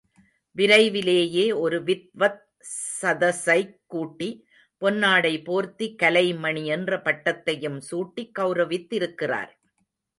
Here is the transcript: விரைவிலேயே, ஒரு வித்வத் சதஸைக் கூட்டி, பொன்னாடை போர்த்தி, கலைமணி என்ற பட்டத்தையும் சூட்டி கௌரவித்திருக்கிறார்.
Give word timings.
விரைவிலேயே, 0.51 1.51
ஒரு 1.51 1.83
வித்வத் 1.83 2.39
சதஸைக் 3.01 3.79
கூட்டி, 3.85 4.47
பொன்னாடை 4.81 5.43
போர்த்தி, 5.43 5.95
கலைமணி 6.03 6.65
என்ற 6.65 6.97
பட்டத்தையும் 6.97 7.81
சூட்டி 7.91 8.31
கௌரவித்திருக்கிறார். 8.39 9.49